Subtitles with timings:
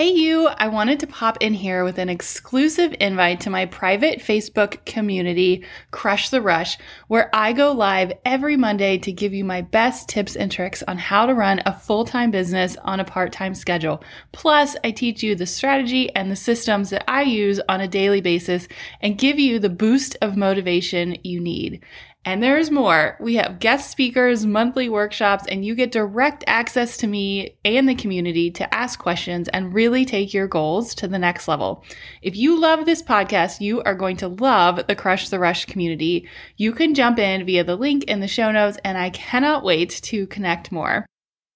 [0.00, 0.48] Hey, you!
[0.48, 5.66] I wanted to pop in here with an exclusive invite to my private Facebook community,
[5.90, 10.36] Crush the Rush, where I go live every Monday to give you my best tips
[10.36, 14.02] and tricks on how to run a full time business on a part time schedule.
[14.32, 18.22] Plus, I teach you the strategy and the systems that I use on a daily
[18.22, 18.68] basis
[19.02, 21.84] and give you the boost of motivation you need.
[22.22, 23.16] And there's more.
[23.18, 27.94] We have guest speakers, monthly workshops, and you get direct access to me and the
[27.94, 31.82] community to ask questions and really take your goals to the next level.
[32.20, 36.28] If you love this podcast, you are going to love the Crush the Rush community.
[36.58, 39.88] You can jump in via the link in the show notes, and I cannot wait
[40.02, 41.06] to connect more.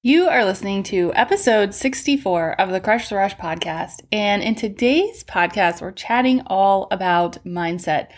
[0.02, 4.00] You are listening to episode 64 of the Crush the Rush podcast.
[4.10, 8.08] And in today's podcast, we're chatting all about mindset.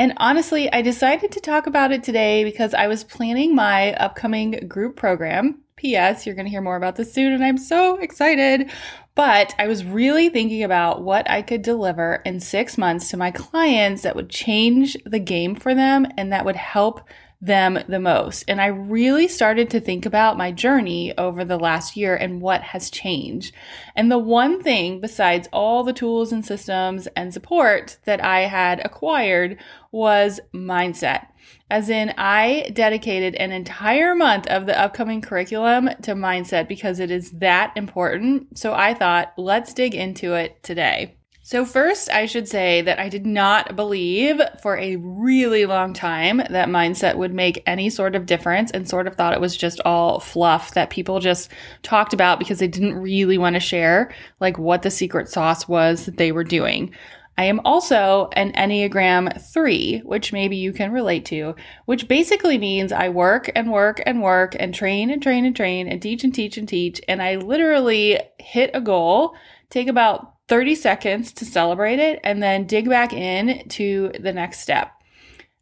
[0.00, 4.66] And honestly, I decided to talk about it today because I was planning my upcoming
[4.66, 5.60] group program.
[5.76, 6.24] P.S.
[6.24, 8.70] You're going to hear more about this soon, and I'm so excited.
[9.14, 13.30] But I was really thinking about what I could deliver in six months to my
[13.30, 17.02] clients that would change the game for them and that would help
[17.40, 18.44] them the most.
[18.48, 22.60] And I really started to think about my journey over the last year and what
[22.62, 23.54] has changed.
[23.96, 28.84] And the one thing besides all the tools and systems and support that I had
[28.84, 29.58] acquired
[29.90, 31.26] was mindset.
[31.70, 37.10] As in, I dedicated an entire month of the upcoming curriculum to mindset because it
[37.10, 38.58] is that important.
[38.58, 41.16] So I thought, let's dig into it today.
[41.50, 46.36] So, first, I should say that I did not believe for a really long time
[46.36, 49.80] that mindset would make any sort of difference and sort of thought it was just
[49.84, 51.50] all fluff that people just
[51.82, 56.04] talked about because they didn't really want to share, like what the secret sauce was
[56.04, 56.94] that they were doing.
[57.36, 61.56] I am also an Enneagram 3, which maybe you can relate to,
[61.86, 65.88] which basically means I work and work and work and train and train and train
[65.88, 67.00] and teach and teach and teach.
[67.08, 69.34] And I literally hit a goal,
[69.68, 74.60] take about 30 seconds to celebrate it, and then dig back in to the next
[74.60, 74.92] step.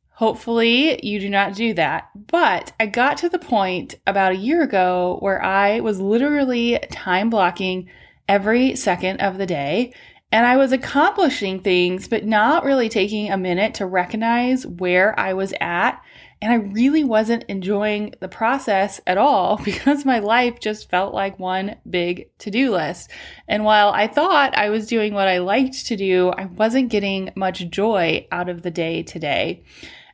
[0.09, 2.09] Hopefully, you do not do that.
[2.27, 7.31] But I got to the point about a year ago where I was literally time
[7.31, 7.89] blocking
[8.27, 9.93] every second of the day.
[10.33, 15.35] And I was accomplishing things, but not really taking a minute to recognize where I
[15.35, 16.03] was at
[16.41, 21.39] and I really wasn't enjoying the process at all because my life just felt like
[21.39, 23.11] one big to do list.
[23.49, 27.31] And while I thought I was doing what I liked to do, I wasn't getting
[27.35, 29.65] much joy out of the day today.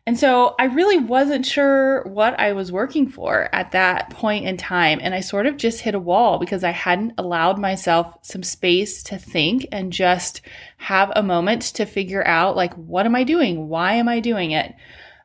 [0.06, 4.58] And so I really wasn't sure what I was working for at that point in
[4.58, 4.98] time.
[5.02, 9.02] And I sort of just hit a wall because I hadn't allowed myself some space
[9.04, 10.42] to think and just
[10.76, 13.68] have a moment to figure out, like, what am I doing?
[13.68, 14.74] Why am I doing it?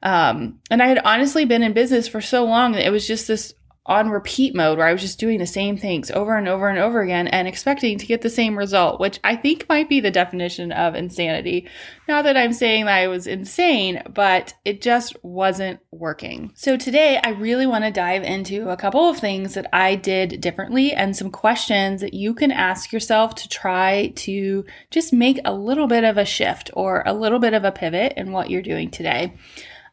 [0.01, 3.27] Um, and I had honestly been in business for so long that it was just
[3.27, 3.53] this
[3.89, 6.77] on repeat mode where I was just doing the same things over and over and
[6.77, 10.11] over again and expecting to get the same result, which I think might be the
[10.11, 11.67] definition of insanity.
[12.07, 16.51] Not that I'm saying that I was insane, but it just wasn't working.
[16.53, 20.39] So today I really want to dive into a couple of things that I did
[20.39, 25.53] differently and some questions that you can ask yourself to try to just make a
[25.53, 28.61] little bit of a shift or a little bit of a pivot in what you're
[28.61, 29.33] doing today.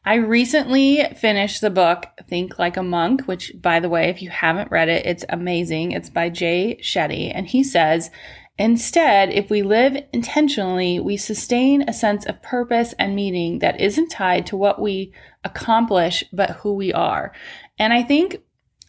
[0.07, 4.31] I recently finished the book Think Like a Monk, which, by the way, if you
[4.31, 5.91] haven't read it, it's amazing.
[5.91, 8.13] It's by Jay Shetty, and he says,
[8.57, 14.09] Instead, if we live intentionally, we sustain a sense of purpose and meaning that isn't
[14.09, 17.33] tied to what we accomplish, but who we are.
[17.77, 18.43] And I think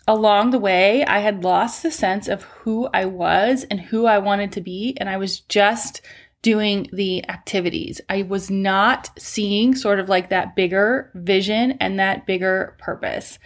[0.08, 4.20] along the way, I had lost the sense of who I was and who I
[4.20, 6.02] wanted to be, and I was just
[6.42, 8.00] doing the activities.
[8.10, 13.40] I was not seeing sort of like that bigger vision and that bigger purpose.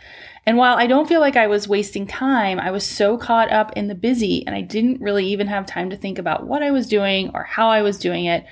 [0.45, 3.73] And while I don't feel like I was wasting time, I was so caught up
[3.73, 6.71] in the busy and I didn't really even have time to think about what I
[6.71, 8.45] was doing or how I was doing it.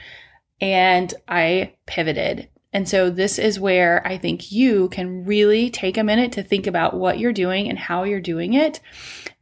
[0.62, 2.50] And I pivoted.
[2.71, 6.68] And so, this is where I think you can really take a minute to think
[6.68, 8.80] about what you're doing and how you're doing it,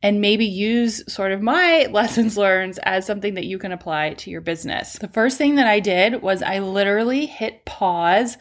[0.02, 4.30] and maybe use sort of my lessons learned as something that you can apply to
[4.30, 4.94] your business.
[4.94, 8.38] The first thing that I did was I literally hit pause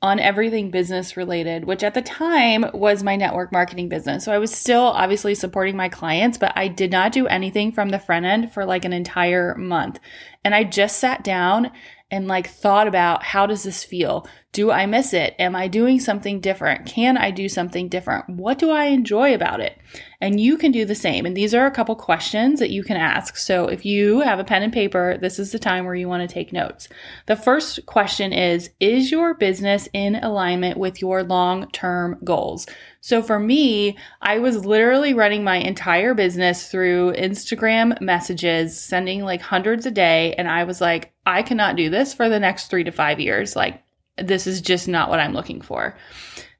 [0.00, 4.24] on everything business related, which at the time was my network marketing business.
[4.24, 7.88] So I was still obviously supporting my clients, but I did not do anything from
[7.88, 9.98] the front end for like an entire month.
[10.44, 11.72] And I just sat down
[12.10, 14.26] and like thought about how does this feel?
[14.52, 15.34] Do I miss it?
[15.38, 16.86] Am I doing something different?
[16.86, 18.30] Can I do something different?
[18.30, 19.76] What do I enjoy about it?
[20.22, 21.26] And you can do the same.
[21.26, 23.36] And these are a couple questions that you can ask.
[23.36, 26.26] So if you have a pen and paper, this is the time where you want
[26.26, 26.88] to take notes.
[27.26, 32.66] The first question is Is your business in alignment with your long term goals?
[33.02, 39.42] So for me, I was literally running my entire business through Instagram messages, sending like
[39.42, 40.34] hundreds a day.
[40.38, 43.54] And I was like, I cannot do this for the next three to five years.
[43.54, 43.82] Like,
[44.22, 45.96] this is just not what I'm looking for.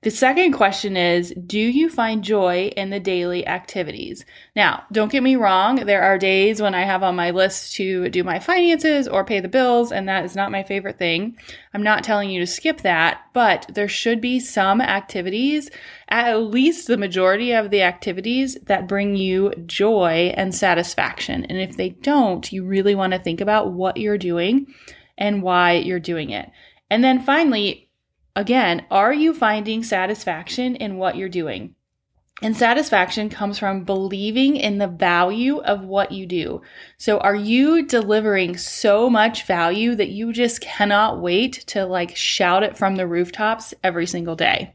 [0.02, 4.25] The second question is Do you find joy in the daily activities?
[4.55, 8.08] Now, don't get me wrong, there are days when I have on my list to
[8.08, 11.37] do my finances or pay the bills, and that is not my favorite thing.
[11.75, 15.69] I'm not telling you to skip that, but there should be some activities,
[16.08, 21.44] at least the majority of the activities, that bring you joy and satisfaction.
[21.46, 24.72] And if they don't, you really want to think about what you're doing
[25.19, 26.52] and why you're doing it.
[26.90, 27.90] And then finally,
[28.35, 31.75] again, are you finding satisfaction in what you're doing?
[32.40, 36.62] And satisfaction comes from believing in the value of what you do.
[36.96, 42.62] So are you delivering so much value that you just cannot wait to like shout
[42.62, 44.73] it from the rooftops every single day?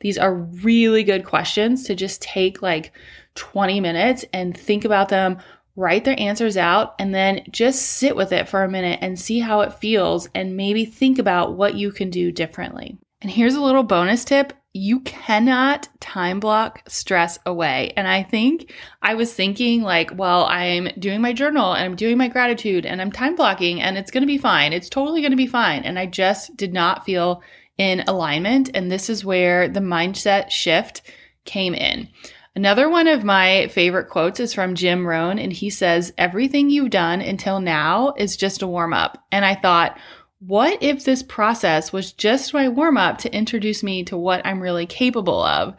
[0.00, 2.92] These are really good questions to just take like
[3.36, 5.38] 20 minutes and think about them
[5.76, 9.40] write their answers out, and then just sit with it for a minute and see
[9.40, 12.98] how it feels and maybe think about what you can do differently.
[13.20, 17.92] And here's a little bonus tip you cannot time block stress away.
[17.96, 22.18] And I think I was thinking, like, well, I'm doing my journal and I'm doing
[22.18, 24.72] my gratitude and I'm time blocking and it's going to be fine.
[24.72, 25.84] It's totally going to be fine.
[25.84, 27.40] And I just did not feel
[27.78, 28.70] in alignment.
[28.74, 31.02] And this is where the mindset shift
[31.44, 32.08] came in.
[32.56, 36.90] Another one of my favorite quotes is from Jim Rohn, and he says, Everything you've
[36.90, 39.24] done until now is just a warm up.
[39.32, 39.98] And I thought,
[40.38, 44.60] what if this process was just my warm up to introduce me to what I'm
[44.60, 45.74] really capable of?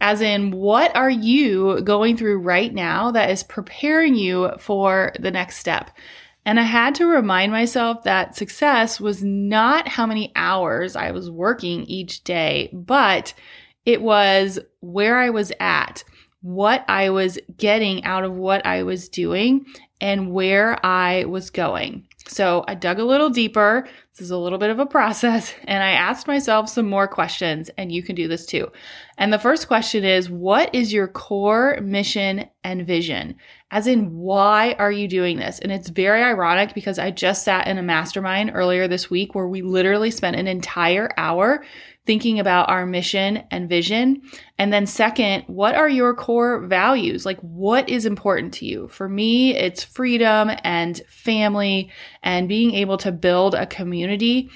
[0.00, 5.30] As in, what are you going through right now that is preparing you for the
[5.30, 5.90] next step?
[6.44, 11.30] And I had to remind myself that success was not how many hours I was
[11.30, 13.34] working each day, but
[13.86, 16.04] it was where I was at
[16.40, 19.66] what I was getting out of what I was doing
[20.00, 22.06] and where I was going.
[22.28, 23.88] So I dug a little deeper.
[24.12, 25.54] This is a little bit of a process.
[25.64, 28.70] And I asked myself some more questions, and you can do this too.
[29.16, 33.36] And the first question is What is your core mission and vision?
[33.70, 35.58] As in, why are you doing this?
[35.58, 39.46] And it's very ironic because I just sat in a mastermind earlier this week where
[39.46, 41.62] we literally spent an entire hour
[42.06, 44.22] thinking about our mission and vision.
[44.56, 47.26] And then, second, what are your core values?
[47.26, 48.88] Like, what is important to you?
[48.88, 51.90] For me, it's freedom and family
[52.22, 54.48] and being able to build a community.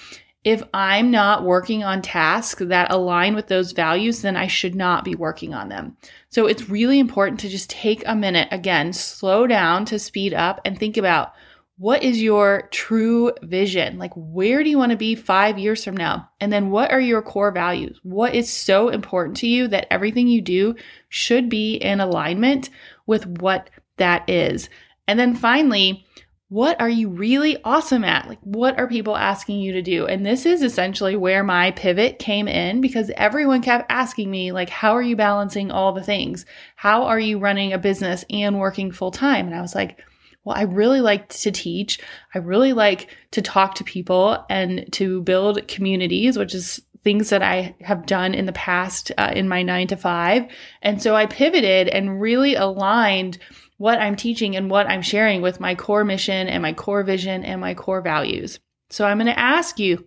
[0.45, 5.05] If I'm not working on tasks that align with those values, then I should not
[5.05, 5.97] be working on them.
[6.31, 10.61] So it's really important to just take a minute, again, slow down to speed up
[10.65, 11.33] and think about
[11.79, 13.99] what is your true vision?
[13.99, 16.29] Like, where do you want to be five years from now?
[16.41, 17.99] And then, what are your core values?
[18.03, 20.77] What is so important to you that everything you do
[21.09, 22.71] should be in alignment
[23.07, 24.69] with what that is?
[25.09, 26.07] And then, finally,
[26.53, 28.29] what are you really awesome at?
[28.29, 30.05] Like, what are people asking you to do?
[30.05, 34.69] And this is essentially where my pivot came in because everyone kept asking me, like,
[34.69, 36.45] how are you balancing all the things?
[36.77, 39.47] How are you running a business and working full time?
[39.47, 40.05] And I was like,
[40.45, 41.99] well, I really like to teach.
[42.35, 47.43] I really like to talk to people and to build communities, which is things that
[47.43, 50.49] I have done in the past uh, in my nine to five.
[50.83, 53.39] And so I pivoted and really aligned
[53.83, 57.45] what I'm teaching and what I'm sharing with my core mission and my core vision
[57.45, 58.61] and my core values.
[58.91, 60.07] So I'm going to ask you,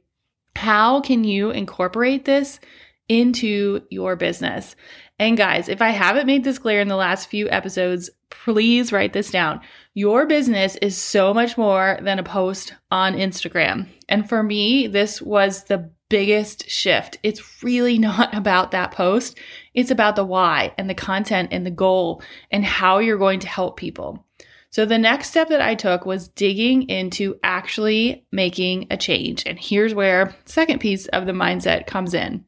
[0.56, 2.62] how can you incorporate this
[3.10, 4.78] into your business?
[5.20, 9.12] And guys, if I haven't made this clear in the last few episodes, please write
[9.12, 9.60] this down.
[9.94, 13.90] Your business is so much more than a post on Instagram.
[14.08, 17.18] And for me, this was the biggest shift.
[17.24, 19.38] It's really not about that post.
[19.74, 23.50] It's about the why and the content and the goal and how you're going to
[23.50, 24.26] help people.
[24.70, 29.44] So the next step that I took was digging into actually making a change.
[29.46, 32.46] And here's where second piece of the mindset comes in.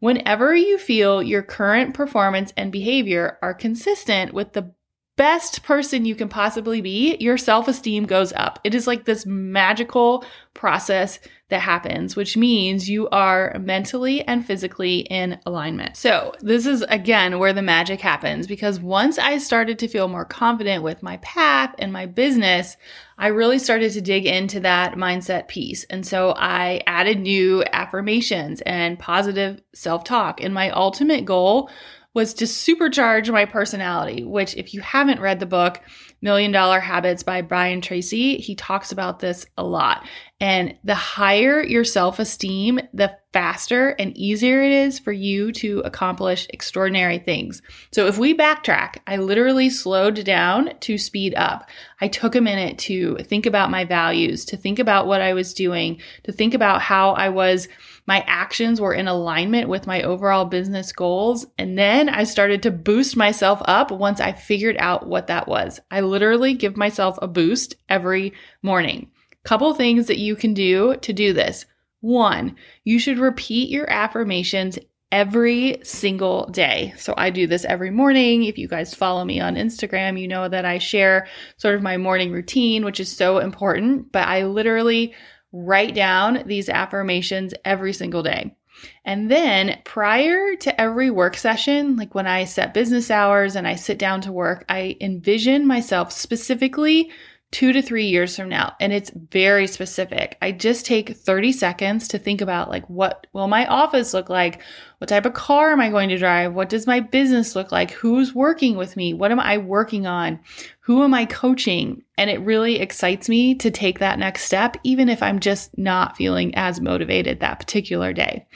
[0.00, 4.72] Whenever you feel your current performance and behavior are consistent with the
[5.16, 8.58] best person you can possibly be, your self esteem goes up.
[8.64, 11.18] It is like this magical process
[11.50, 15.96] that happens, which means you are mentally and physically in alignment.
[15.96, 20.24] So, this is again where the magic happens because once I started to feel more
[20.24, 22.76] confident with my path and my business,
[23.16, 25.84] I really started to dig into that mindset piece.
[25.84, 30.42] And so I added new affirmations and positive self talk.
[30.42, 31.70] And my ultimate goal
[32.14, 35.80] was to supercharge my personality, which, if you haven't read the book,
[36.22, 40.06] Million Dollar Habits by Brian Tracy, he talks about this a lot.
[40.40, 45.80] And the higher your self esteem, the faster and easier it is for you to
[45.84, 47.62] accomplish extraordinary things.
[47.92, 51.70] So, if we backtrack, I literally slowed down to speed up.
[52.00, 55.54] I took a minute to think about my values, to think about what I was
[55.54, 57.68] doing, to think about how I was
[58.06, 61.46] my actions were in alignment with my overall business goals.
[61.56, 65.80] And then I started to boost myself up once I figured out what that was.
[65.90, 69.10] I literally give myself a boost every morning.
[69.44, 71.66] Couple things that you can do to do this.
[72.00, 74.78] One, you should repeat your affirmations
[75.12, 76.92] every single day.
[76.98, 78.44] So I do this every morning.
[78.44, 81.96] If you guys follow me on Instagram, you know that I share sort of my
[81.96, 84.10] morning routine, which is so important.
[84.10, 85.14] But I literally
[85.52, 88.56] write down these affirmations every single day.
[89.04, 93.76] And then prior to every work session, like when I set business hours and I
[93.76, 97.12] sit down to work, I envision myself specifically
[97.54, 98.74] two to three years from now.
[98.80, 100.36] And it's very specific.
[100.42, 104.60] I just take 30 seconds to think about like, what will my office look like?
[104.98, 106.52] What type of car am I going to drive?
[106.52, 107.92] What does my business look like?
[107.92, 109.14] Who's working with me?
[109.14, 110.40] What am I working on?
[110.80, 112.02] Who am I coaching?
[112.18, 116.16] And it really excites me to take that next step, even if I'm just not
[116.16, 118.48] feeling as motivated that particular day.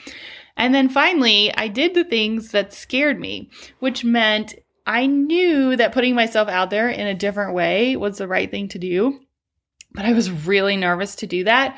[0.57, 4.55] And then finally, I did the things that scared me, which meant
[4.89, 8.69] I knew that putting myself out there in a different way was the right thing
[8.69, 9.19] to do,
[9.93, 11.77] but I was really nervous to do that.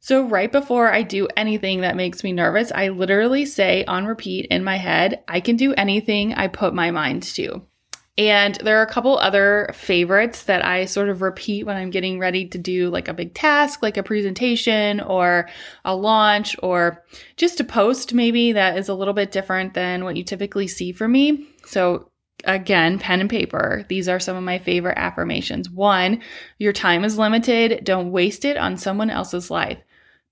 [0.00, 4.46] So, right before I do anything that makes me nervous, I literally say on repeat
[4.46, 7.62] in my head, I can do anything I put my mind to.
[8.18, 12.18] And there are a couple other favorites that I sort of repeat when I'm getting
[12.18, 15.48] ready to do like a big task, like a presentation or
[15.84, 17.04] a launch or
[17.36, 20.90] just a post, maybe that is a little bit different than what you typically see
[20.90, 21.46] from me.
[21.64, 22.09] So,
[22.44, 23.84] again, pen and paper.
[23.88, 25.70] These are some of my favorite affirmations.
[25.70, 26.22] One,
[26.58, 27.84] your time is limited.
[27.84, 29.78] Don't waste it on someone else's life.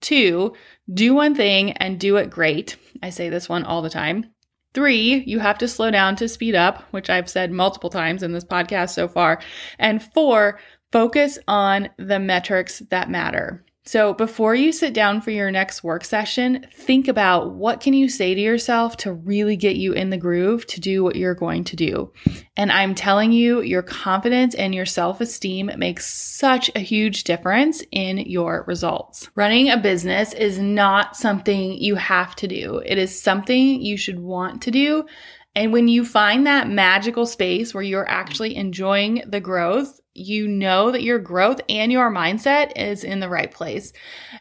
[0.00, 0.54] Two,
[0.92, 2.76] do one thing and do it great.
[3.02, 4.32] I say this one all the time.
[4.74, 8.32] Three, you have to slow down to speed up, which I've said multiple times in
[8.32, 9.40] this podcast so far.
[9.78, 10.60] And four,
[10.92, 13.64] focus on the metrics that matter.
[13.88, 18.11] So before you sit down for your next work session, think about what can you
[18.11, 21.64] say to yourself to really get you in the groove to do what you're going
[21.64, 22.12] to do.
[22.54, 28.18] And I'm telling you, your confidence and your self-esteem makes such a huge difference in
[28.18, 29.30] your results.
[29.35, 32.83] Running a business is not something you have to do.
[32.85, 35.07] It is something you should want to do
[35.55, 40.90] and when you find that magical space where you're actually enjoying the growth, you know
[40.90, 43.93] that your growth and your mindset is in the right place.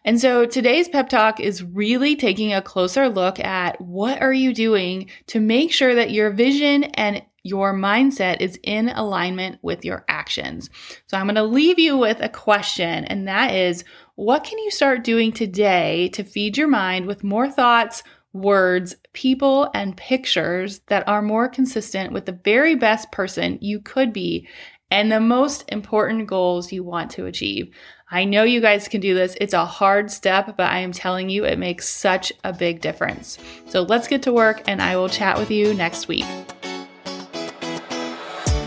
[0.04, 4.54] And so today's pep talk is really taking a closer look at what are you
[4.54, 10.04] doing to make sure that your vision and your mindset is in alignment with your
[10.10, 10.70] actions.
[11.08, 13.86] So I'm going to leave you with a question and that is
[14.16, 18.04] what can you start doing today to feed your mind with more thoughts,
[18.38, 24.14] words, people, and pictures that are more consistent with the very best person you could
[24.14, 24.48] be
[24.90, 27.74] and the most important goals you want to achieve.
[28.10, 29.36] I know you guys can do this.
[29.42, 33.38] It's a hard step, but I am telling you, it makes such a big difference.
[33.68, 36.26] So let's get to work, and I will chat with you next week.